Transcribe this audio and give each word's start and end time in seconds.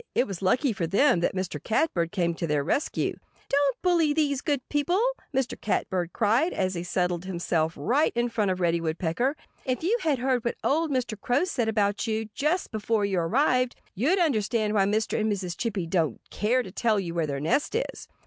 It 0.15 0.25
was 0.25 0.41
lucky 0.41 0.73
for 0.73 0.87
them 0.87 1.19
that 1.19 1.35
Mr. 1.35 1.63
Catbird 1.63 2.11
came 2.11 2.33
to 2.33 2.47
their 2.47 2.63
rescue. 2.63 3.19
"Don't 3.49 3.81
bully 3.83 4.13
these 4.13 4.41
good 4.41 4.67
people!" 4.67 4.99
Mr. 5.31 5.61
Catbird 5.61 6.11
cried, 6.11 6.53
as 6.53 6.73
he 6.73 6.81
settled 6.81 7.25
himself 7.25 7.75
right 7.77 8.11
in 8.15 8.27
front 8.27 8.49
of 8.49 8.59
Reddy 8.59 8.81
Woodpecker. 8.81 9.37
"If 9.63 9.83
you 9.83 9.95
had 10.01 10.17
heard 10.17 10.43
what 10.43 10.55
old 10.63 10.89
Mr. 10.89 11.21
Crow 11.21 11.43
said 11.43 11.69
about 11.69 12.07
you, 12.07 12.29
just 12.33 12.71
before 12.71 13.05
you 13.05 13.19
arrived, 13.19 13.75
you'd 13.93 14.17
understand 14.17 14.73
why 14.73 14.85
Mr. 14.85 15.19
and 15.19 15.31
Mrs. 15.31 15.55
Chippy 15.55 15.85
don't 15.85 16.19
care 16.31 16.63
to 16.63 16.71
tell 16.71 16.99
you 16.99 17.13
where 17.13 17.27
their 17.27 17.39
nest 17.39 17.75
is." 17.75 18.07